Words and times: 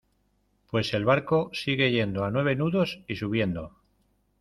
pues 0.71 0.95
el 0.95 1.05
barco 1.05 1.51
sigue 1.53 1.91
yendo 1.91 2.23
a 2.23 2.31
nueve 2.31 2.55
nudos 2.55 3.03
y 3.07 3.17
subiendo. 3.17 3.77